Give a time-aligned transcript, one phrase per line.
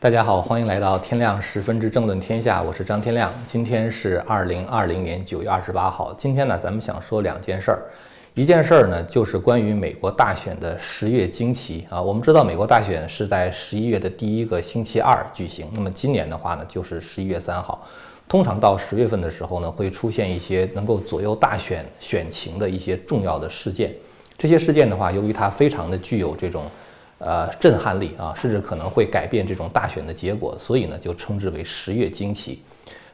[0.00, 3.34] 大家好，欢迎来到天亮十分之政论天下，我是张天亮。
[3.48, 6.14] 今天是二零二零年九月二十八号。
[6.16, 7.82] 今天呢，咱们想说两件事儿。
[8.32, 12.00] 一件事儿呢，就是关于美国大选的十月惊奇啊。
[12.00, 15.66] 我们知道，美国大选是在十一月的第一个星期二举行。
[15.74, 17.84] 那么今年的话呢，就是十一月三号。
[18.28, 23.92] 通常到十月份的时候呢，会出现一些能够左右大选选情的一些重要的事件。
[24.36, 26.62] 这些事件的话，由于它非常的具有这种。
[27.18, 32.62] 呃，震撼力啊，甚至可能会改变这种大选的结果，所以呢，就称之为十月惊奇。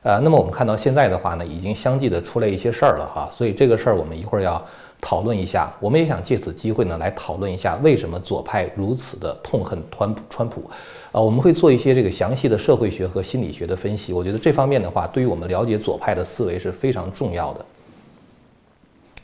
[0.02, 4.62] 呃，那么我们看到现在的话呢，已经相继的出来一些事儿了哈，所以这个事儿我们一会儿要
[5.00, 5.72] 讨论一下。
[5.80, 10.22] 我们也想借此机会呢，来讨论一下为什么左派如此的痛恨川普。
[10.28, 10.70] 川普，
[11.12, 14.12] 啊，我们会做一些这个详细的社会学和心理学的分析。
[14.12, 17.64] 我觉得这方面的话，对于我们了解左派的思维是非常重要的。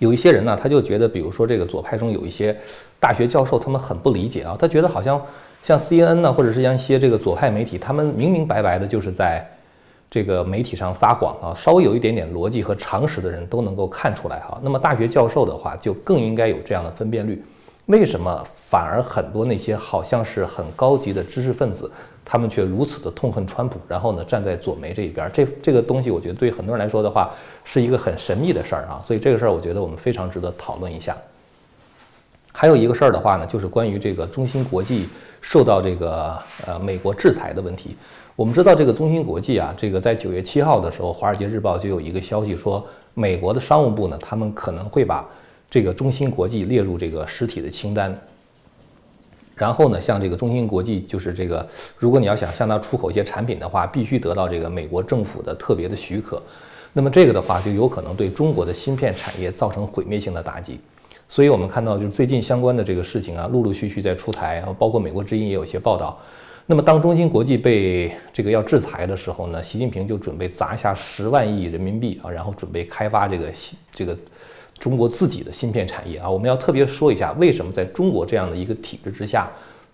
[0.00, 2.56] 有一些人呢，他就觉得，比如说这个左派中有一些
[2.98, 5.22] 大学教授，他们很不理解啊，他觉得好像
[5.62, 9.46] 像 CNN 呢，或者是像一些这个左派媒体，他们明明白白的就是在
[10.10, 14.58] 这个媒体上撒谎啊，稍微有一点点逻辑和常识的人都能够看出来哈。
[14.62, 17.40] 那么大学教授的话，就更应该有这样的分辨率。
[17.86, 21.90] 为什么反而很多那些好像是很高级的知识分子？
[22.24, 27.30] 他们却如此的痛恨川普，然后呢，站在左媒这一边，这这个东西，我觉得对很多人来说的话，
[27.64, 29.02] 是一个很神秘的事儿啊。
[29.04, 31.16] 所以这个事儿，我觉得我们非常值得讨论一下。
[32.52, 35.08] 还有一个事儿的话呢，就是关于这个中芯国际
[35.40, 37.96] 受到这个呃美国制裁的问题。
[38.36, 42.84] 我们知道这个中芯国际啊，这个在九月七号的时候，《华尔街日报》就有一个消息说，
[43.14, 45.28] 美国的商务部呢，他们可能会把
[45.70, 48.16] 这个中芯国际列入这个实体的清单。
[49.60, 56.42] 然后呢，像这个中芯国际，就是这个，如果你要想向它出口一些产品的话，必须得到这个美国政府的特别的许可。
[56.94, 60.80] 那么这个的话，就有可能对中国的芯片产业造成毁灭性的打击。
[61.28, 66.18] 所以我们看到，就是最近相关的这个事情啊，陆陆续续在出台，包括美国之音也有一些报道。
[66.64, 73.52] 那么当中芯国际被这个要制裁的时候呢，习近平就准备砸下十万亿人民币啊，然后准备开发这个
[73.90, 74.16] 这个。
[74.80, 79.48] 中国自己的芯片产业啊，我们要特别说一下，为什么在中国这样的一个体制之下，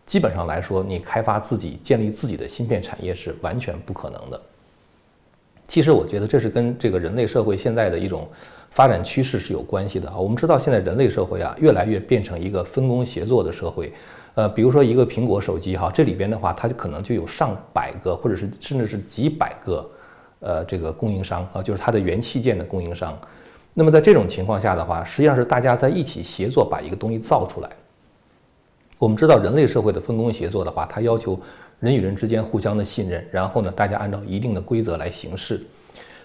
[0.07, 4.41] 基本上来说，你开发自己、建立自己的芯片产业是完全不可能的。
[5.67, 8.29] 其实，我觉得这是跟这个人类社会现在的一种
[8.71, 10.17] 发展趋势是有关系的啊。
[10.17, 13.93] 我们知道，现在人类社会啊，越来越变成一个分工协作的社会。
[14.37, 19.91] 呃，比如说一个苹果手机哈，这里边的话，它可能就有上百个，或者是甚至是几百个，
[20.39, 23.19] 呃，这个供应商啊，就是它的元器件的供应商。
[23.79, 27.69] 那么在这种情况下的话，实际上是大家在一起协作把一个东西造出来。
[28.97, 31.39] 我们知道人类社会的分工协作的话，它要求
[31.79, 35.63] 人与人之间互相的信任，然后呢，大家按照一定的规则来行事。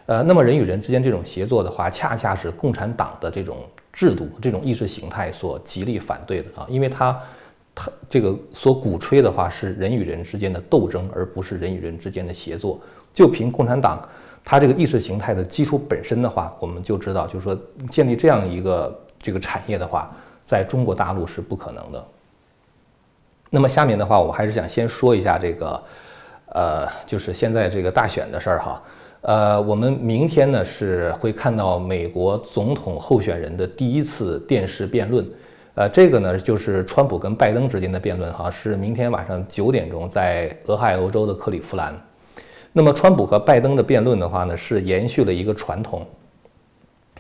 [0.06, 3.58] 呃，那么人与人之间这种协作的话，恰恰是共产党的这种
[3.92, 7.20] 制度、这种意识形态所极力反对的啊，因为它
[7.76, 12.80] 它这个所鼓吹的话是人与人之间的斗争，而不是人与人之间的协作。
[13.14, 14.08] 就凭共产党。
[14.44, 17.58] 它这个意识形态的基础本身的话，我们就知道，就是说
[17.90, 20.12] 建立这样一个这个产业的话，
[20.44, 22.06] 在中国大陆是不可能的。
[23.50, 25.84] 那么下面的话，我还是想先说一下这个，
[26.54, 28.82] 呃，就是现在这个大选的事儿哈。
[29.22, 35.30] 呃，我们明天呢是会看到美国总统候选人的第一次电视辩论，
[35.76, 41.96] 呃，这个呢就是川普跟拜登之间的辩论哈，是明天晚上九点钟在俄亥俄州的克利夫兰。
[42.74, 46.06] 那么，川普和拜登的辩论的话呢，是延续了一个传统。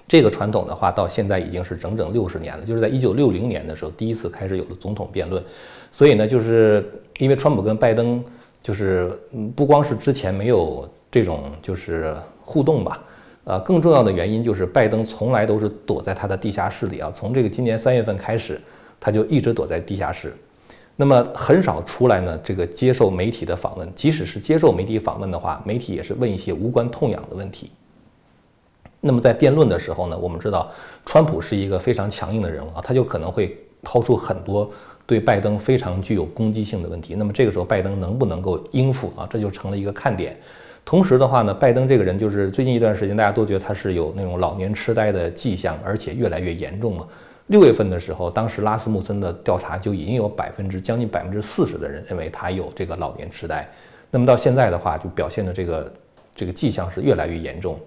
[0.07, 5.44] 这个传统的话，到现在已经是整整六十年了，就是在一九六零年的时候，第一次开始有了总统辩论。
[5.91, 6.89] 所以呢，就是
[7.19, 8.23] 因为川普跟拜登，
[8.62, 9.12] 就是
[9.56, 13.03] 不光是之前没有这种就是互动吧，
[13.44, 18.59] 呃，更重要的原因就是拜登从来都是躲在他的地下室里啊，从这个今年三月份开始，
[19.00, 20.33] 他就一直躲在地下室。
[21.01, 27.72] 那么很少出来呢，这个接受媒体的访问，即使是接受媒体访问的话，媒体也是问一些无关痛痒的问题。
[29.00, 30.69] 那么在辩论的时候呢，我们知道
[31.03, 34.69] 川普是一个非常强硬的人物啊，他就可能会抛出很多
[35.07, 37.16] 对拜登非常具有攻击性的问题。
[37.16, 39.25] 那么这个时候拜登能不能够应付啊？
[39.28, 40.39] 这就成了一个看点。
[40.86, 47.07] 同时的话呢，拜登这个人就是最近一段时间大家都觉得他是有那种老年痴呆的迹象，而且越来越严重了。
[47.51, 53.69] 六月份的时候，当时拉斯穆森的调查就已经有百分之将近百分之四十的人认为他有这个老年痴呆。
[54.09, 55.94] 那么到现在的话，就表现的这个
[56.33, 57.77] 这个迹象是越来越严重。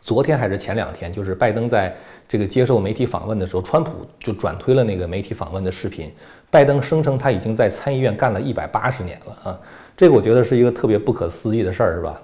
[0.00, 1.92] 昨天还是前两天，就是拜登在
[2.28, 6.08] 这个接受媒体访问的时候，川普就转推了那个媒体访问的视频。
[6.52, 9.60] 拜登声称他已经在参议院干了一百八十年了啊，
[9.96, 12.22] 这个我觉得是一个特别不可思议的事儿，是吧？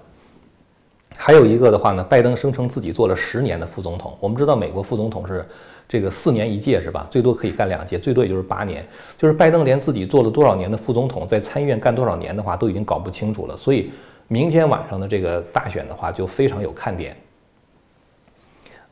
[1.18, 4.16] 还有一个的话呢，拜登声称自己做了十年的副总统。
[4.20, 5.44] 我们知道美国副总统是
[5.88, 7.06] 这个四年一届是吧？
[7.10, 8.84] 最多可以干两届，最多也就是八年。
[9.16, 13.56] 就是拜登连自己做了多少年的副总统，在参议院干多少年的话，都已经搞不清楚了。
[13.56, 13.90] 所以
[14.28, 17.16] 明天晚上的这个大选的话，就非常有看点。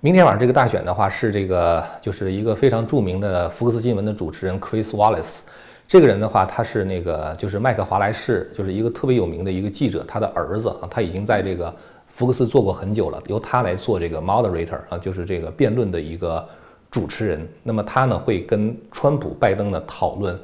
[0.01, 5.41] 明天晚上这个大选的话，是这个就是一个非常著名的福克斯新闻的主持人 Chris Wallace。
[5.89, 11.75] 这个人的话，他是那个就是麦克华莱士，就是一个特别有名的一个记者，他的儿子啊，他已经在这个
[12.07, 16.47] 福克斯做过很久了，由他来做这个 moderator 啊，就是这个辩论的一个
[16.95, 17.45] 主持人。
[17.65, 20.39] 那么他呢会跟川普、拜登呢讨论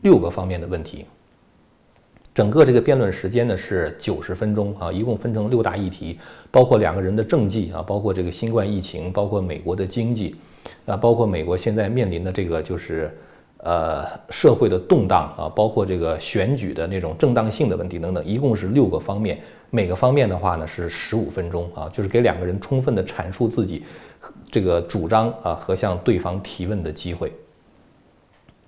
[0.00, 1.06] 六个方面的问题。
[2.34, 6.18] 整个这个辩论时间呢是九十分钟啊，一共分成六大议题，
[6.50, 10.34] 包括两个人的政绩啊，包括这个新冠疫情，包括美国的经济，
[10.86, 13.16] 啊，包括美国现在面临的这个就是
[13.58, 19.38] 呃社会的动荡啊，包括这个选举的那种正当性的问题等等，一共是六个方面，
[19.70, 23.84] 每个方面的话呢是十五分钟啊，就是给两个人充分的阐述自己
[24.52, 27.32] 这个主张啊和向对方提问的机会。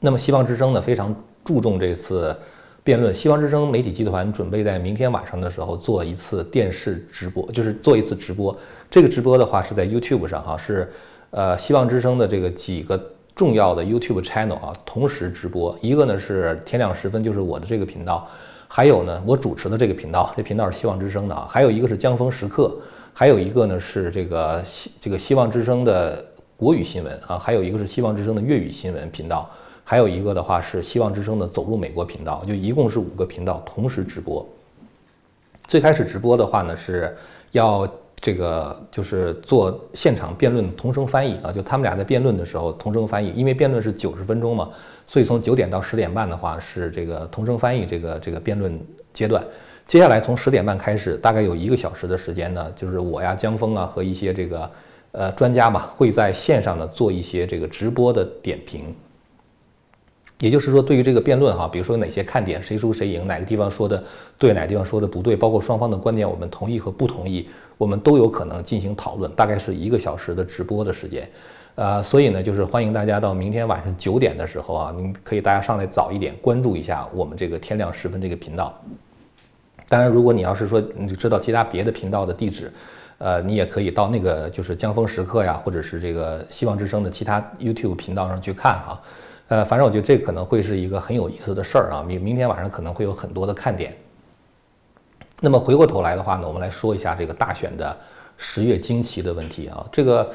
[0.01, 1.15] 那么希望之声呢非常
[1.45, 2.37] 注重这次。
[2.83, 8.55] 辩论，希望之声媒体集团准备在明天晚上的时候做一次电视直播，就是做一次直播。
[8.91, 10.93] 这个直播的话是在 YouTube 上哈，是
[11.31, 13.03] 呃希望之声的这个几个
[13.35, 15.75] 重要的 YouTube channel 啊同时直播。
[15.81, 18.29] 一个呢是天亮时分，就是我的这个频道；
[18.69, 22.71] 还有呢我主持的这个频道，这频道是希望之声的啊；还有一个是江峰时刻；
[23.17, 26.23] 还有一个呢是这个希这个希望之声的
[26.57, 29.49] 国语新闻啊；还有一个是希望之声的粤语新闻频道。
[29.87, 34.45] 还有一个的话是希望之声的走入美国频道，就一共是五个频道同时直播。
[35.69, 37.15] 最开始直播的话呢，是
[37.53, 44.71] 要这个就是做现场辩论同声翻译啊，就他们俩在辩论的时候同声翻译，因为辩论是九十分钟嘛，
[45.07, 48.81] 所以从九点到十点半的话是这个同声翻译这个这个辩论
[49.13, 49.45] 阶段。
[49.87, 54.71] 接下来从十点半开始，大概有一个小时的时间呢，就是我呀江峰啊和一些这个
[55.13, 58.95] 呃专家吧会在线上呢做一些这个直播的点评。
[60.41, 64.03] 也就是说，对于这个辩论哈，比如说哪些看点，谁输谁赢，哪个地方说的
[64.37, 67.49] 对，哪个地方说的不对，包括双方的观点，我们同意和不同意，
[67.79, 69.31] 我们都有可能进行讨论。
[69.33, 71.31] 大概是一个小时的直播的时间，
[71.77, 78.77] 呃，所以呢，就是欢迎大家到明天晚上九点的时候啊，您可以大家上来早一点，关注一下我们这个天亮时分这个频道。
[79.89, 82.73] 当然，如果你要是说你知道其他别的频道的地址，
[83.19, 89.01] 呃，你也可以到那个就是江峰时刻呀，或者是这个希望之声的其他 YouTube 频道上去看哈。
[89.49, 93.95] 呃，反正我觉得这可能会是一个很有意思的事儿啊，明明天晚上可能会有很多的看点。
[95.41, 97.95] 那么回过头来的话呢，我们来说一下这个大选的
[98.39, 99.87] 十月惊奇的问题啊。
[99.93, 100.31] 这个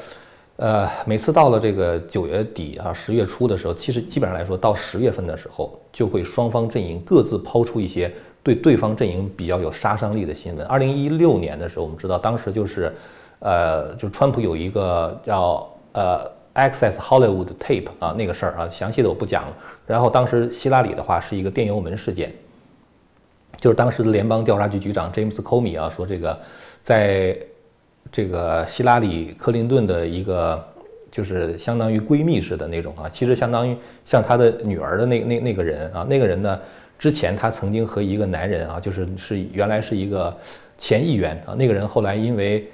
[0.56, 10.66] 呃，每次到了这个九月底啊，十月初的时候，其实基本上来说，到十月份的时候，就会双方阵营各自抛出一些对对方阵营比较有杀伤力的新闻。
[10.66, 12.92] 二零一六年的时候，我们知道当时就是
[13.40, 16.30] 呃，就川普有一个叫呃。
[16.52, 19.56] Access Hollywood tape 啊，那个事儿啊，详细的我不讲了。
[19.86, 22.34] 然后当时希拉里的话是一个电邮门事件，
[23.60, 26.38] 就是当时的联邦调查局局长 James Comey 啊说这个，
[26.82, 27.38] 在
[28.10, 30.62] 这个希拉里克林顿的一个
[31.08, 36.60] 就是相当于闺蜜似的那种啊，其实相当于像他的女儿的那那那个人啊，那个人呢
[37.00, 40.32] 之前他曾经和一个男人啊，就是是原来是一个
[40.78, 42.70] 前议员啊，那个人后来因为。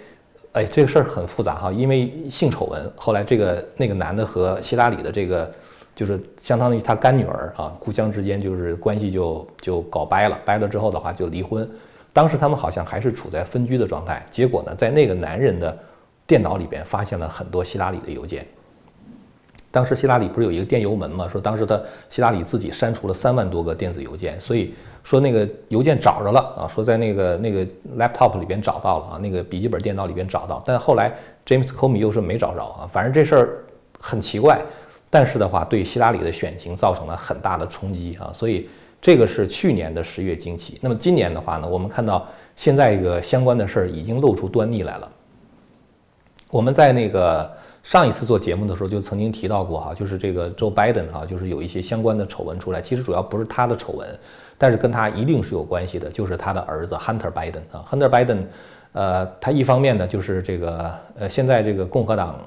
[0.53, 5.53] 哎，这个事儿很复杂哈，因为性丑闻，后来这个那个男的和希拉里的这个，
[5.95, 11.69] 就是相当于他干女儿啊，互相之间就是关系就就搞掰了，掰了之后的话就离婚。
[12.11, 15.79] 当时他们好像还是处在分居的状态，结果呢，在那个男人的
[16.27, 18.47] 电脑里边发现了很多希拉里的邮件。
[19.77, 21.29] 当时希拉里不是有一个电邮门吗？
[21.29, 21.79] 说当时他
[22.09, 24.75] 希拉里自己删除了三万多个电子邮件，所以。
[25.07, 27.65] 说那个邮件找着了啊，说在那个那个
[27.97, 31.15] laptop 里边找到了啊，那个笔记本电脑里边找到，但后来
[31.47, 33.65] James Comey 又说没找着啊，反正这事儿
[34.01, 34.61] 很奇怪，
[35.09, 38.69] 但是的话对希拉里的选情造成了很大的冲击啊，所以
[39.01, 40.77] 这个是去年的十月惊奇。
[40.81, 45.09] 那么今年的话呢，我们看到现在一个相关的事儿已经露出端倪来了。
[46.51, 47.49] 我们在那个
[47.87, 54.09] 上一次做节目的时候就曾经提到过哈，就是这个 Joe Biden 哈，就是有一些相关的丑闻出来，其实主要不是他的丑闻。
[54.59, 58.39] 但是跟他一定是有关系的，就是他的儿子 Hunter Biden 啊，Hunter Biden，
[58.91, 62.41] 呃，他一方面呢，就是这个呃，现在这个共和党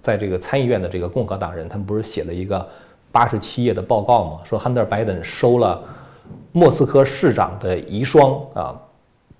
[0.00, 2.64] 在这个参议院的这个共和党人，他们不是写了一个
[3.10, 4.44] 八十七页的报告嘛？
[4.44, 5.82] 说 Hunter Biden 收了
[6.52, 8.80] 莫斯科市长的遗孀啊，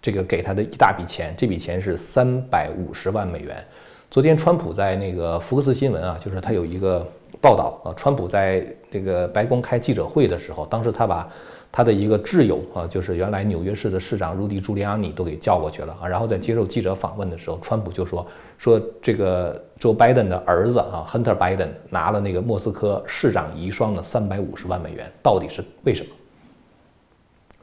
[0.02, 3.64] 这个给他的一大笔钱，这笔钱是三百五十万美元。
[4.14, 7.04] 昨天川普在那个福克斯新闻啊，就是他有一个
[7.40, 11.28] 报道啊，川普在这个白宫开记者会的时候，当时他把
[11.72, 16.06] 他的一个挚友啊，就是原来纽约市的市长鲁迪·朱利安尼都给叫过去了啊。
[16.06, 18.24] 然后在接受记者访问的时候，川普就说
[18.56, 26.10] 说这个 Joe Biden 的儿子啊，Hunter Biden 拿了那个莫斯科市长遗孀的三百五十万美元，到底是为什么？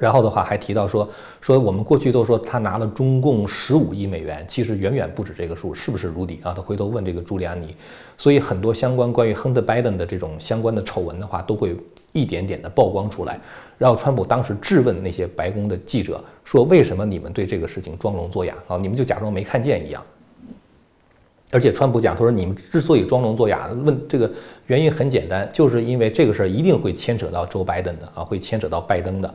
[0.02, 1.08] 然后的话还提到说
[1.42, 6.52] 说我们过去都说他拿了中共十五亿美元，其实远远不止这个数，是不是卢迪啊？
[6.56, 7.76] 他回头问这个朱利安尼，
[8.18, 11.76] 所以很多相关关于亨特拜登的这种相关的丑闻的话，都会
[12.14, 13.40] 一点点的曝光出来。
[13.78, 18.78] 然后川普当时质问那些白宫的记者说：“为什么你们对这个事情装聋作哑啊？
[18.78, 20.04] 你们就假装没看见一样。”
[21.54, 24.32] 而且川普讲，他说：“你们之所以装聋作哑，问这个
[24.66, 29.32] 原因很简单，就是因为这个事儿一定会牵扯到周拜登的啊，会牵扯到拜登的。”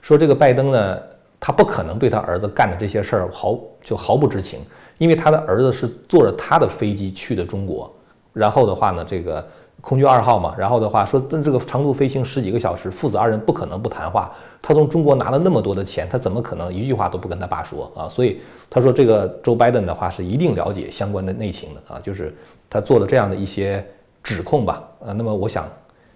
[0.00, 0.98] 说这个拜登呢，
[1.38, 4.60] 他不可能对他儿子干的这些事儿毫就毫不知情，
[4.98, 7.92] 因为他的儿子是坐着他的飞机去的中国，
[8.32, 9.46] 然后的话呢，这个
[9.80, 14.34] 空军二号嘛，然后的话说，这个长途飞行十几个小时，父子二人不可能不谈话。
[14.60, 18.08] 他从中国拿了那么多的钱，他怎么可能一句话都不跟他爸说啊？
[18.08, 22.36] 所以他说这个周拜登的话是一定了解相关的内情的啊，就是
[22.68, 23.86] 他做了这样的一些
[24.22, 24.82] 指控吧。
[24.98, 25.68] 呃，那么我想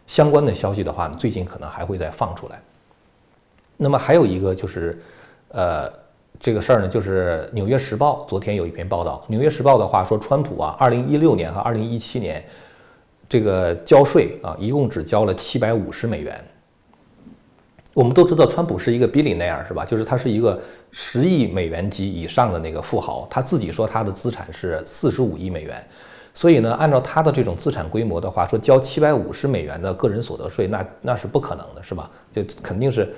[0.08, 2.60] 相关的消息的话，最近可能还会再放出来。
[3.82, 5.02] 那么还有一个就是，
[5.48, 5.92] 呃，
[6.38, 12.44] 这个事儿呢，就是《纽约时报》昨天有一篇报道，《纽约时报》的话说，川普啊，二零一六年和二零一七年
[13.28, 16.42] 这个交税啊，一共只交了七百五十美元。
[17.92, 19.84] 我们都知道，川普是一个 billionaire 是吧？
[19.84, 20.60] 就是他是一个
[20.92, 25.84] 十亿美元级以上的那个富豪，他自己说他的资产是四十五亿美元，
[26.32, 32.08] 所以呢，按照他的这种资产规模的话，说交七百五十美元的个人所得税，那那是不可能的，是吧？
[32.32, 33.12] 就肯定是。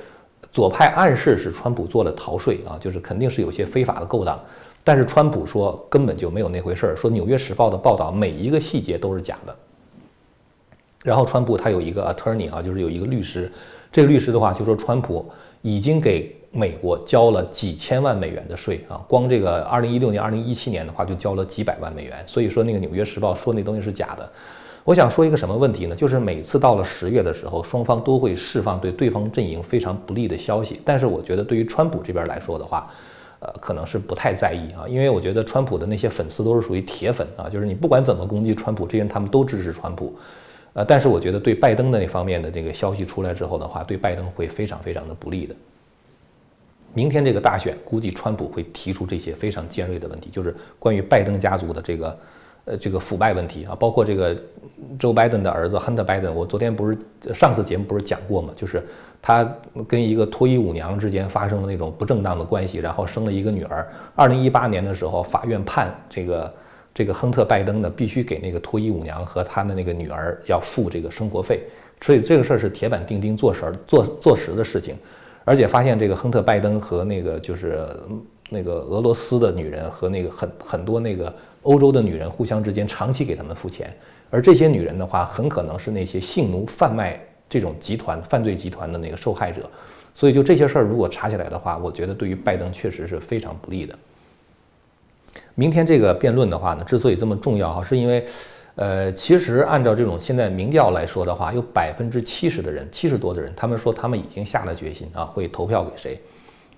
[0.52, 4.38] 左派暗示是川普做了逃税啊，就是肯定是有些非法的勾当，
[4.84, 9.56] 但是川普说根本就没有那回事儿，说《纽约时报》的报道每一个细节都是假的。
[11.02, 13.50] 然后川普他有一个 attorney 啊，就是有一个律师，
[13.92, 15.28] 这个律师的话就说川普
[15.62, 24.30] 已经给美国交了几千万美元的税啊，光这个2016年、2017年的话就交了几百万美元，所以说那个《纽约时报》说那东西是假的。
[24.84, 25.96] 我想说一个什么问题呢？
[25.96, 30.78] 就是每次到了十月的时候，双方都会释放对对方阵营非常不利的消息。
[30.84, 32.90] 但是我觉得对于川普这边来说的话，
[33.40, 40.14] 呃，可能是不太在意啊，因为我觉得川普的那些粉丝都是属于铁粉啊，就是你不管怎么攻击川普，这些人他们都支持川普。
[40.74, 45.54] 呃，但是我觉得对拜登的那方面的这个消息出来之后的话，对拜登会非常非常的不利的。
[46.92, 52.14] 明天这个大选，估计川普会提出这些非常尖锐的问题，就是关于拜登家族的这个。
[52.66, 54.34] 呃，这个腐败问题啊，包括这个
[54.98, 56.98] Joe Biden 的儿子 Hunter Biden，我昨天不是
[57.34, 58.54] 上次节目不是讲过吗？
[58.56, 58.82] 就是
[59.20, 59.46] 他
[59.86, 63.86] 跟一个脱衣舞娘之间发生了那种不正当的关系，然后生了一个女儿。
[64.14, 66.54] 二零一八年的时候，法院判这个
[66.94, 71.60] 这个亨特拜登呢，必须给那个脱衣舞娘和他的那个女儿要付这个生活费。
[72.00, 74.96] 所以这个事儿是铁板钉钉做实做做实的事情，
[75.44, 77.86] 而且发现这个亨特拜登和那个就是
[78.48, 81.30] 那个俄罗斯的女人和那个很很多那个。
[81.64, 83.94] 欧洲的女人互相之间长期给他们付钱，
[84.30, 89.68] 而这些女人的话，很可能是那些性奴贩卖这种集团犯罪集团的那个受害者，
[90.14, 93.98] 所以就这些事儿如果查起来的话，我觉得对于拜登确实是非常不利的。
[95.54, 98.24] 明天这个辩论的话呢，之所以这么重要哈，是因为，
[98.74, 106.20] 呃，其实按照这种现在民调来说的话，有百分之七十的人，七十多的人，他们说他们已经下了决心啊，会投票给谁。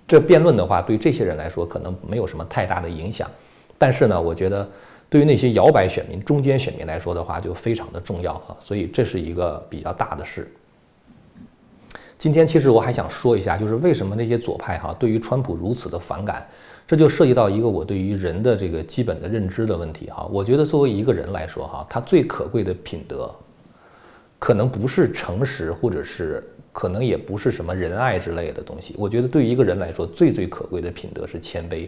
[0.06, 3.28] 这辩论的话，对这些人来说可能没有什么太大的影响。
[3.78, 4.68] 但是呢，我觉得
[5.08, 10.50] 对于那些摇摆选民、中间选民来说的话，就非常的重要啊，所以这是一个比较大的事。
[12.18, 16.46] 今天其实我还想说一下，就是为什么那些左派哈对于川普如此的反感，
[16.86, 20.26] 这就涉及到一个我对于人的这个基本的认知的问题哈。
[20.32, 23.30] 我觉得作为一个人来说哈，他最可贵的品德，
[24.38, 26.42] 可能不是诚实，或者是
[26.72, 28.94] 可能也不是什么仁爱之类的东西。
[28.98, 31.86] 我觉得对于一个人来说，最最可贵的品德是谦卑。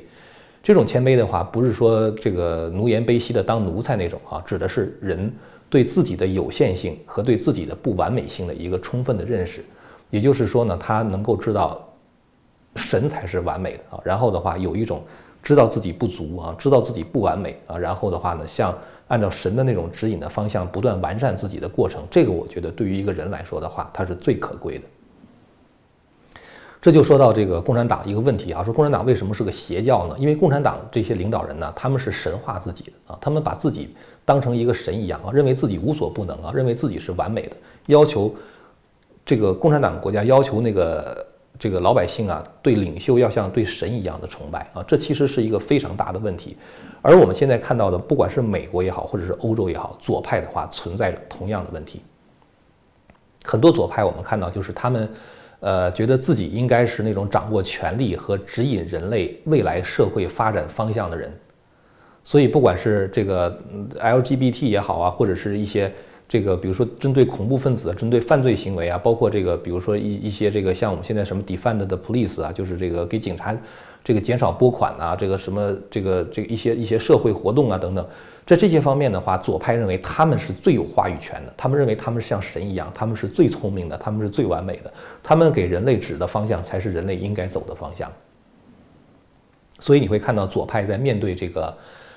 [0.69, 5.33] 这种谦卑的话，不是说这个奴颜卑膝的当奴才那种啊，指的是人
[5.71, 9.65] 对自己的有限性和对自己的不完美性的一个充分的认识。
[10.11, 11.83] 也就是说呢，他能够知道
[12.77, 15.03] 神才是完美的啊，然后的话有一种
[15.43, 24.85] 知道自己不足啊，知道自己不完美啊，然后的话呢，像按照神的那种指引的方向不断完善自己的过程，这个我觉得对于一个人来说的话，它是最可贵的。
[26.81, 30.15] 这就说到这个共产党一个问题啊，说共产党为什么是个邪教呢？
[30.17, 33.93] 因为共产党这些领导人呢，他们是神化自己的啊，他们把自己
[34.25, 37.57] 当成一个神一样啊，认为自己无所不能啊，认为自己是完美的，
[37.87, 38.33] 要求
[39.27, 41.27] 这个共产党国家要求那个
[41.59, 46.57] 这个老百姓啊，对领袖要像对神一样的崇拜啊，这其实是一个非常大的问题。
[47.03, 52.03] 而我们现在看到的，不管是美国也好，或者是欧洲也好，左派的话存在着同样的问题。
[53.45, 55.11] 很多左派我们看到就是他们。
[55.61, 61.33] 呃，觉得自己应该是那种掌握权力和指引人类未来社会发展方向的人。
[62.25, 63.59] 所以，不管是这个
[63.99, 65.91] LGBT 也好啊，或者是一些
[66.29, 73.57] 这个，比如说针对恐怖分子、针对犯罪行为啊，包括这个，比如说一一些这个像我们现在什么 defend the police 啊，就是这个给警察
[74.09, 78.09] 这个减少拨款啊，这个什么这个这个一些一些社会活动啊等等，
[78.47, 84.91] 在这些方面的话，左派认为他们是最有话语权的，他们认为他们像神一样，他们是最聪明的，他们是最完美的，
[85.23, 88.11] 他们给人类指的方向才是人类应该走的方向。
[89.79, 91.77] 所以你会看到左派在面对这个。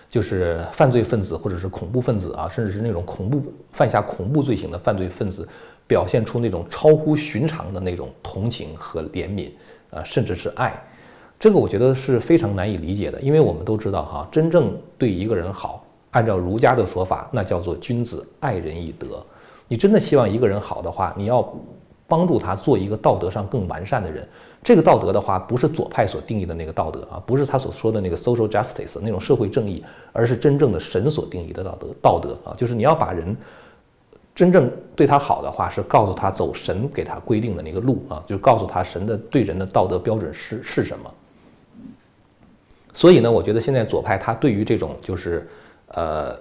[0.09, 5.47] 就是犯罪分子或者是恐怖分子啊，甚至是那种恐怖犯下恐怖罪行的犯罪分子，
[5.87, 9.51] 表现出那种超乎寻常的那种同情和怜悯
[9.89, 10.77] 啊，甚至是爱。
[11.41, 19.25] 这个我觉得是非常难以理解的，因为我们都知道哈，真正对一个人好，按照儒家的说法，那叫做君子爱人以德。
[19.67, 21.51] 你真的希望一个人好的话，你要
[22.07, 24.23] 帮助他做一个道德上更完善的人。
[24.61, 29.83] 这个道德的话，不是左派所定义的那个道德啊，不是他所说的那个 social justice 那种社会正义，
[30.13, 31.87] 而是真正的神所定义的道德。
[32.03, 33.35] 道德啊，就是你要把人
[34.35, 41.11] 真正对他好的话，是告诉他走神给他规定的那个路啊，就告诉他神的对人的道德标准是是什么。
[42.93, 45.47] 所以呢，我觉得现在左派他对于这种就是
[45.87, 46.37] 呃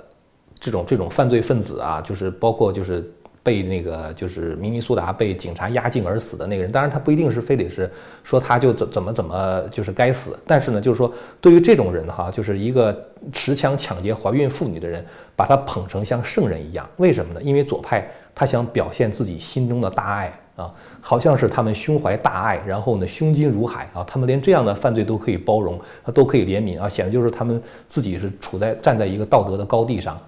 [0.58, 3.10] 这种这种犯罪分子啊，就是包括就是。
[3.42, 7.90] 被那个就是明尼苏达被警察压境而死的那个人，当然他不一定是非得是
[8.22, 12.94] 说他就怎怎么怎么就是该死，但是呢，就是说对于这种人哈，就是一个
[13.32, 15.02] 持枪抢劫怀孕妇女的人，
[15.34, 17.40] 把他捧成像圣人一样，为什么呢？
[17.42, 25.80] 因为左派他想表现自己心中的大爱啊，好像是他们胸怀大爱，然后呢胸襟如海啊，他们连这样的犯罪都可以包容，
[26.14, 30.20] 都可以怜悯啊，显得就是他们自己是处在站在一个道德的高地上。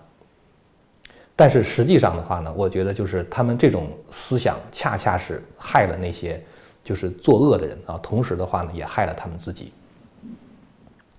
[1.34, 6.40] 但是实际上的话呢，我觉得就是他们这种思想恰恰是害了那些
[6.84, 9.72] 就是作恶的人啊，同时的话呢也害了他们自己。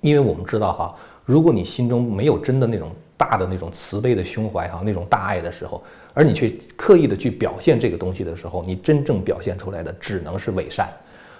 [0.01, 0.95] 因为我们知道哈，
[1.25, 10.89] 如果你心中没有真的那种大的那种慈悲的胸怀哈，那种大爱的时候，而你去刻意的去表现这个东西的时候，你真正表现出来的只能是伪善。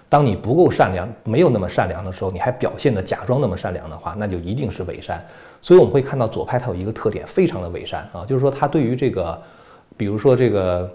[0.10, 5.26] 当你不够善良，没有那么善良的时候，你还表现的假装那么善良的话，那就一定是伪善。
[5.60, 9.42] 所以我们会看到左派他有一个特点，非常的伪善啊，就是说他对于这个，
[9.98, 10.88] 比如说这个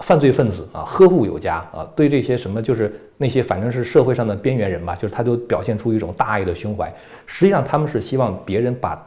[0.00, 6.92] 犯罪分子啊，呵护有加啊，对这些什么就是那些反正是社会上的边缘人吧，就是他都表现出一种大爱的胸怀。
[7.26, 9.00] 实际上他们是希望别人把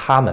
[0.00, 0.32] 他们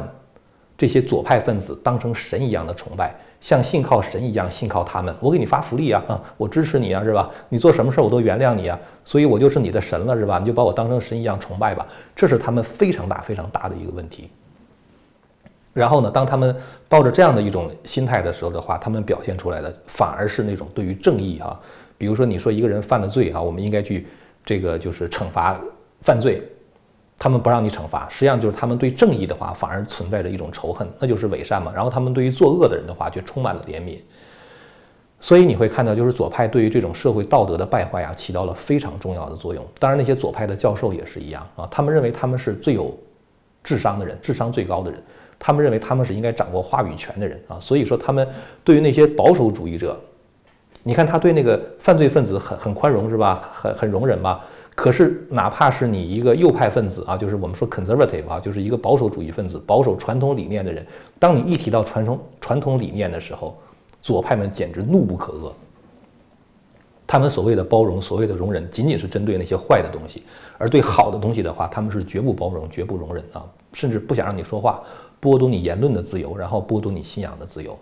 [0.78, 3.16] 这些左派分子当成神一样的崇拜。
[3.42, 7.30] 像信靠神一样信靠他们，我给你发福利啊，啊，我支持你啊，是吧？
[7.50, 10.40] 你做什么事儿我都原谅你啊，所以我就是你的神了，是吧？
[10.40, 14.30] 你就把我当成神一样崇拜吧，这是他们非常大非常大的一个问题。
[15.74, 16.56] 然后呢，当他们
[16.90, 21.60] 抱着这样的一种心态的时候的话，他们表现出来的反而是那种对于正义哈，
[22.00, 24.08] 比如说你说一个人犯了罪啊，我们应该去
[24.44, 25.60] 这个就是惩罚
[26.02, 26.42] 犯罪。
[27.18, 31.72] 他们不让你惩罚，实际上就是他们对正义的话反而存在着一种仇恨，那就是伪善嘛。
[31.74, 34.00] 然后他们对于作恶的人的话却充满了怜悯。
[35.20, 39.66] 所以你会看到，就是左派对于这种社会道德的败坏啊，起到了非常重要的作用。
[39.80, 42.96] 当然，那些左派的教授也是一样啊，他们认为他们是最有
[43.64, 45.02] 智商的人，智商最高的人，
[45.40, 47.58] 他们认为他们是应该掌握话语权的人啊。
[47.60, 48.28] 所以说，他们
[48.64, 50.00] 对于那些保守主义者，
[50.84, 53.50] 你看他对那个犯罪分子很很宽容是吧？
[53.52, 54.46] 很很容忍吧？
[54.76, 60.86] 可是，哪怕是你一个右派分子啊，就是我们说 conservative 啊，就是一个保守主义分子、保守传统理念的人，
[61.18, 63.58] 当你一提到传统传统理念的时候，
[64.02, 65.50] 左派们简直怒不可遏。
[67.08, 70.24] 他们所谓的包容、所谓的容忍，仅仅是针对那些坏的东西，
[70.58, 74.84] 而对好的东西的话，他们是绝不包容、绝不容忍啊，甚至不想让你说话，
[75.22, 77.80] 剥夺你言论的自由，然后剥夺你信仰的自由。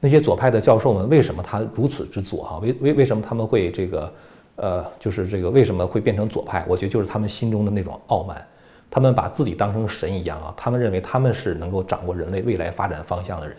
[0.00, 2.58] 那些左派的教授们为什么他如此之左哈？
[2.58, 4.12] 为为为什么他们会这个？
[4.60, 6.64] 呃，就是这个为什么会变成左派？
[6.68, 8.44] 我觉得就是他们心中的那种傲慢，
[8.90, 13.56] 他们把自己当成神一样啊，他们认为他们是能够掌握人类未来发展方向的人，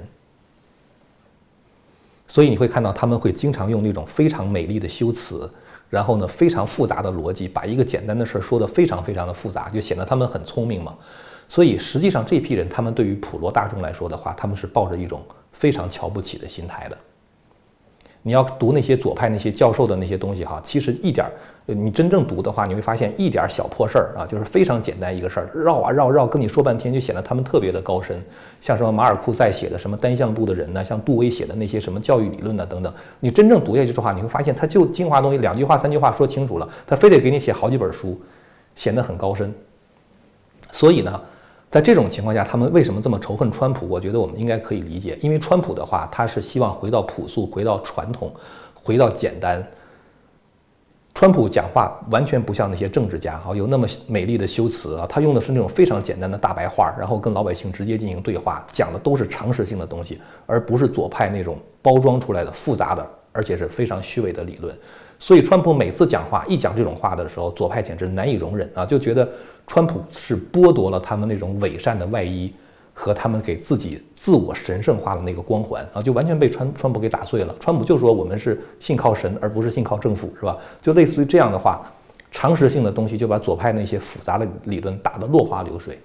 [2.27, 5.49] 所以你会看到他们会经常用那种非常美丽的修辞，
[5.89, 10.93] 然后呢非常复杂的逻辑，把一个简单的事儿说得非常非常的复杂，就显得他们很聪明嘛。
[11.47, 16.97] 所以实际上这批人，他们对于普罗大众来说的话，他们是抱着一种非常瞧不起的心态的。
[18.21, 21.31] 你要读那些左派那些教授的那些东西哈，其实一点儿，
[21.65, 28.21] 你真正读的话，你会发现一点小破事儿啊，就是非常简单一个事儿，绕啊绕绕，跟你说半天，就显得他们特别的高深。
[28.59, 38.19] 像什么马尔库塞写的什么单向度的人呢，像杜威写的那些什么教育理论呢等等，你真正读下去的话，你会发现他就精华东西两句话三句话说清楚了，他非得给你写好几本书，
[38.75, 39.53] 显得很高深。
[40.71, 41.21] 所以呢。
[41.71, 43.87] 在这种情况下，他们为什么这么仇恨川普？
[43.87, 48.33] 我觉得我们应该可以理解，因为川普的话，他是希望回到朴素，回到传统，
[48.73, 49.63] 回到简单，
[51.13, 64.75] 川普讲话完全不像那些政治家哈，有那么美丽的修辞啊，他用的是那种非常简单的大白话，然后跟老百姓直接进行对话，讲的都是常识性的东西，而不是左派那种包装出来的复杂的，而且是非常虚伪的理论。
[65.21, 69.29] 所以，川普每次讲话一讲这种话的时候，左派简直难以容忍啊，就觉得
[69.69, 72.51] 川普是剥夺了他们那种伪善的外衣。
[72.91, 77.55] 和他们给自己自我神圣化的那个光环啊，就完全被川川普给打碎了。
[77.57, 80.57] 川普就说我们是信靠神，而不是信靠政府，是吧？
[80.81, 81.89] 就类似于这样的话，
[82.29, 85.97] 常识性的东西就把左派那些复杂的理论打得落花流水。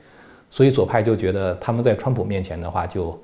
[0.50, 3.20] 所以左派就觉得他们在川普面前的话就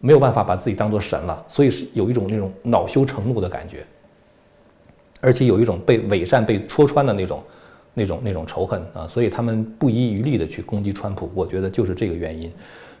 [0.00, 3.86] 没有办法把自己当做神了，所以是有一种那种恼羞成怒的感觉，
[5.20, 7.40] 而且有一种被伪善被戳穿的那种
[7.98, 11.30] 那种那种仇恨啊，所以他们不遗余力的去攻击川普。
[11.34, 12.50] 我觉得就是这个原因。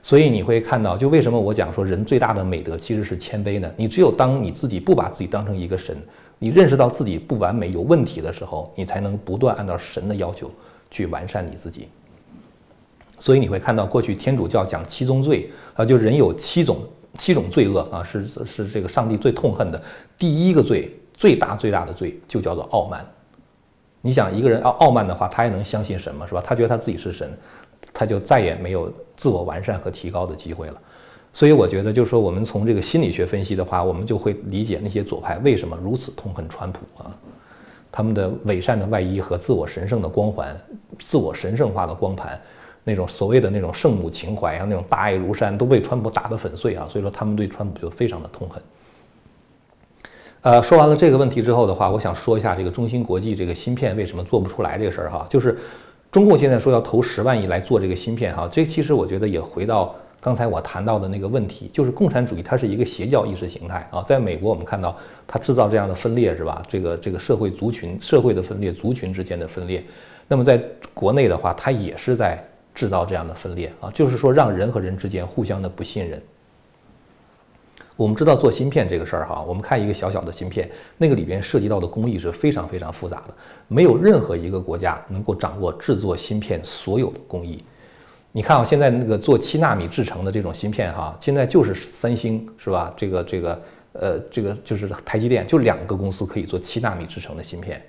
[0.02, 3.70] 所以你会看到，就为什么我讲说人最大的美德其实是谦卑呢？
[3.76, 5.96] 你只有当你自己不把自己当成一个神，
[6.38, 10.50] 你认识到自己不完美、有问题的时候，你才能不断按照神的要求
[10.90, 11.88] 去完善你自己。
[13.18, 16.78] 所以你会看到，过去天主教讲七宗罪啊，就人有七种
[17.18, 19.82] 七种罪恶啊，是是这个上帝最痛恨的
[20.16, 23.04] 第一个罪，最大最大的罪就叫做傲慢。
[24.00, 26.42] 你想一个人要傲慢的话，他还能相信什么是吧？
[26.44, 27.30] 他觉得他自己是神。
[27.94, 30.74] 他就再也没有自我完善和提高的机会了，
[31.32, 37.10] 所以我觉得，就是说，我们从这个心理学分析的话，我们就会理解那些左派为什么如此痛恨川普啊，
[37.90, 40.56] 他们的伪善的外衣和自我神圣的光环、
[41.04, 42.40] 自我神圣化的光盘，
[42.84, 48.62] 那种所谓的那种圣母情怀啊，那种大爱如山，都被川普打得粉碎啊，所以说他们对川普就非常的痛恨。
[50.42, 55.58] 呃，说完了这个问题之后的话，我想说一下这个中芯国际这个芯片为什么做不出来这个事儿哈，就是。
[56.10, 64.96] 中共现在说要投十万亿来做这个芯片，哈，这其实我觉得也回到刚才我谈到的那个问题，就是共产主义它是一个邪教意识形态啊，在美国我们看到
[65.26, 66.62] 它制造这样的分裂是吧？
[66.66, 69.84] 这个这个社会族群社会的分裂，族群之间的分裂，
[70.26, 70.58] 那么在
[70.94, 72.42] 国内的话，它也是在
[72.74, 76.22] 制造这样的分裂啊，就是说让人和人之间互相的不信任。
[77.98, 83.34] 我们知道做芯片这个事儿哈，我们看一个小小的芯片，那个里边涉及到的工艺是非常非常复杂的，
[83.66, 87.58] 没有任何一个国家能够掌握制作芯片所有的工艺。
[88.30, 92.94] 你看啊，现在那个做七纳米制成的这种芯片哈，现在就是三星是吧？
[92.96, 93.60] 这个这个
[93.94, 97.82] 呃，这个就是台积电，就两个公司可以做七纳米制成的芯片。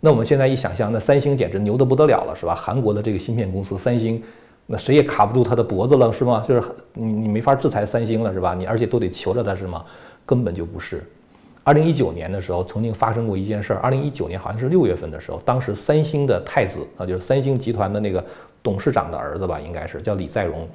[0.00, 2.54] 那我们现在一想象，那三星简直牛得不得了了是吧？
[2.54, 4.22] 韩国的这个芯片公司三星。
[4.70, 6.44] 那谁也卡不住他的脖子了，是吗？
[6.46, 8.52] 就是你你没法制裁三星了，是吧？
[8.52, 9.82] 你而且都得求着他，是吗？
[10.26, 11.02] 根本就不是。
[11.64, 13.80] 二零一九年的时候，曾经发生过一件事儿。
[13.80, 18.22] 二零一九年好像是六月份的时候，当时三星的太子啊，就是三星集团的那个
[18.62, 20.68] 董事长的儿子吧，应该是叫李在镕，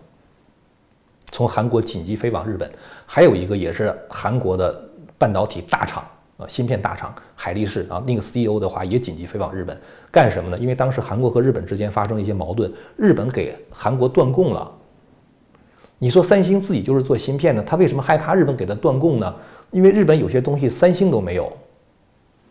[1.32, 2.72] 从韩国紧急飞往日本。
[3.06, 4.82] 还有一个也是韩国的
[5.20, 6.04] 半导体大厂。
[6.38, 9.78] 啊，芯片大厂海力士啊，那个 CEO 的话也紧急飞往日本，
[10.12, 10.58] 干什么呢？
[10.58, 14.72] 因为当时韩国和日本之间发生了一些矛盾，日本给韩国断供了。
[16.00, 19.36] 你说三星自己就是做芯片的，他为什么害怕日本给他断供呢？
[19.72, 21.52] 因为日本有些东西三星都没有，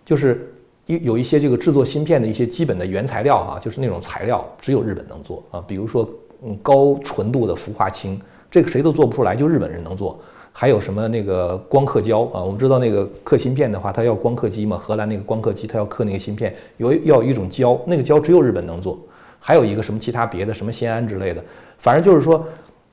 [0.04, 0.54] 就是
[0.86, 6.08] 有有一些这个制作芯片的一些基本的原材料哈，就是那种材料只有日本能做啊，比如说
[6.44, 10.18] 嗯高纯度的氟化氢，这个谁都做不出来，就日本人能做。
[10.54, 12.42] 还有什么那个光刻胶啊？
[12.42, 14.76] 我们知道那个刻芯片的话，它要光刻机嘛。
[14.76, 18.98] 荷兰那个光刻机，它要刻那个芯片，有要一种胶，那个胶只有日本能做。
[19.40, 21.42] 还有一个什么其他别的，什么酰胺之类的，
[21.78, 22.46] 反正就是说，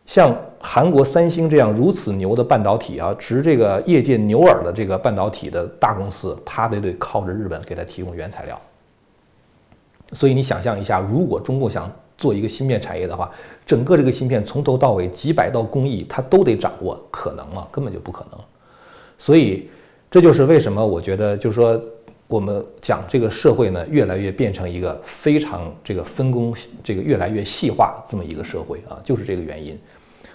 [0.06, 8.60] 像韩国三星这样如此牛的半导体啊，值这个业界牛耳的这个半导体的大公司，它得得靠着日本给它提供原材料。
[10.14, 11.92] 所以你想象一下，如果中共想。
[12.20, 13.32] 做一个芯片产业的话，
[13.66, 17.66] 整个这个芯片从头到尾几百道工艺，它都得掌握，可能吗？
[17.72, 18.40] 根本就不可能。
[19.18, 19.70] 所以，
[20.12, 21.82] 这就是为什么我觉得，就是说，
[22.28, 26.54] 我们讲这个社会呢，越来越变成一个非常这个分工，
[26.84, 29.80] 这个越来越细化这么一个社会啊，就是这个原因。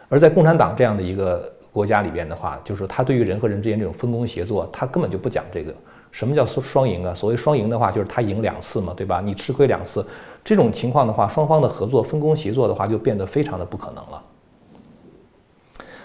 [0.09, 5.75] 而在共产党这样的一个国家里边的话，就是他对于人和人之间这种分工协作，他根本就不讲这个。
[6.14, 7.12] 什么叫双双赢啊？
[7.12, 9.20] 所谓双赢的话，就是他赢两次嘛，对吧？
[9.20, 10.07] 你吃亏两次，
[10.44, 14.22] 这种情况的话，双方的合作分工协作的话，就变得非常的不可能了。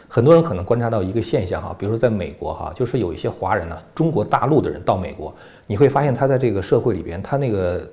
[0.07, 5.31] 很多人可能观察到一个现象哈，比如说在美国哈，就是有一些华人呢，中国大陆的人到美国，
[5.67, 7.87] 你会发现他在这个社会里边，他那个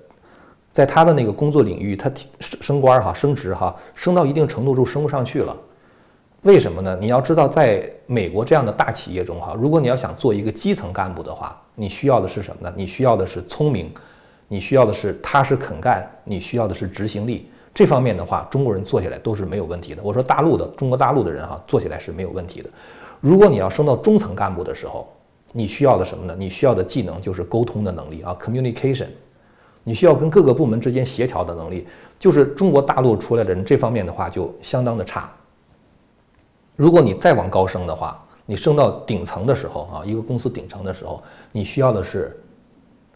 [0.73, 5.55] 在他的那个工作领域，他升升官哈，升职哈，升到一定程度就升不上去了。
[6.43, 6.97] 为什么呢？
[7.01, 12.73] 你要知道，在美国这样的大企业中哈，如果你要想做一个基层干部的话，你需要的是什么呢？
[12.77, 13.93] 你需要的是聪明，
[14.47, 17.51] 你需要的是踏实肯干，你需要的是执行力。
[17.75, 20.03] 这方面的话，中国人做起来都是没有问题的。
[20.03, 22.71] 我说大陆的中国大陆的人哈，做起来是没有问题的。
[23.21, 25.13] 如果你要升到中层干部的时候，
[25.53, 26.37] 你需要的什么呢？
[26.39, 29.09] 你需要的技能就是沟通的能力啊，communication。
[29.83, 31.87] 你需要跟各个部门之间协调的能力，
[32.19, 35.31] 就是中国大陆出来的人这方面的话就相当的差。
[36.77, 42.39] 如果你再往高升的话，你升到顶层的时候啊，一个公司顶层的时候，你需要的是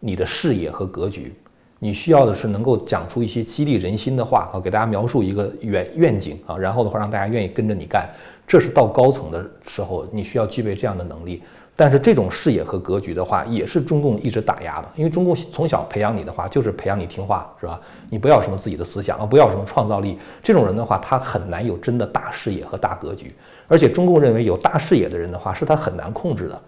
[0.00, 1.34] 你的视野和格局，
[1.78, 8.08] 你需要的是能够讲出一些激励人心的话啊，给大家描述一个远愿景啊，然后的话让大家愿意跟着你干，
[8.50, 11.40] 这是到高层的时候你需要具备这样的能力。
[11.76, 14.88] 但是这种视野和格局的话，也是中共一直打压的。
[14.96, 17.80] 因为中共从小培养你的话，就是培养你听话，是吧？
[18.10, 20.18] 你不要什么自己的思想啊，不要什么创造力。
[20.42, 23.32] 这种人的话，他很难有真的大视野和大格局。
[23.68, 26.60] 而且中共认为有大视野的人的话，是他很难控制的。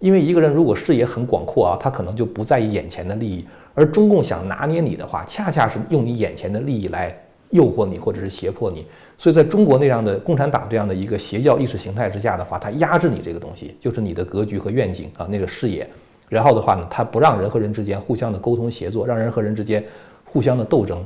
[0.00, 3.46] 因为一个人如果视野很广阔啊，他可能就不在意眼前的利益。
[3.74, 7.16] 而中共想拿捏你的话，恰恰是用你眼前的利益来。
[7.50, 8.84] 诱惑你，或者是胁迫你，
[9.18, 15.86] 所以在中国那样的共产党这样的一个邪教意识形态之下的话，它压制你这个东西，就是你的格局和愿景啊，那个视野。
[16.28, 19.84] 然后的话呢，它不让人和人之间互相的沟通协作，让人和人之间
[20.24, 21.04] 互相的斗争。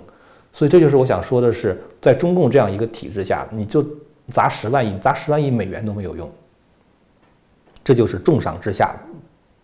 [0.53, 3.83] 所以这就是我想说的是，在中共这样一个体制下，你就
[4.31, 6.31] 砸十万亿，砸十万亿美元都没有用。
[7.83, 8.94] 这就是重赏之下。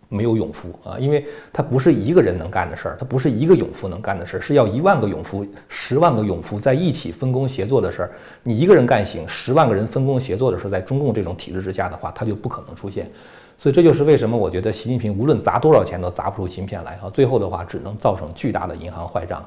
[0.08, 8.10] 没有勇夫啊，因为他不是一个人能干的事儿，他不是一个勇夫能干的事儿，是要一万个勇夫、十万个勇夫在一起分工协作的事儿。
[8.42, 13.10] 你一个人干行，十万个人分工协作的时候，在中共这种体制之下的话，他就不可能出现。
[13.56, 19.44] 所以这就是为什么我觉得习近平无论砸多少钱都砸不出芯片来啊，最后的话只能造成巨大的银行坏账。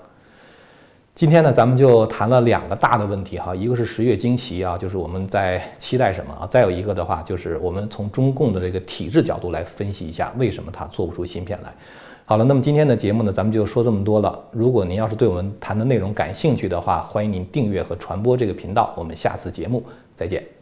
[1.13, 6.47] 今天呢，咱们就谈了两个大的问题哈，一个是十月惊奇啊，就是我们在期待什么啊？
[6.47, 11.71] 再有一个的话，就是我们从中共的这个体制角度来分析一下，为什么它做不出芯片来。
[12.25, 14.39] 好了，那么今天的节目呢，咱们就说这么多了。
[14.51, 18.93] 如果您要是对我们谈的内容感兴趣的话，欢迎您订阅和传播这个频道。
[18.95, 19.83] 我们下次节目
[20.15, 20.60] 再见。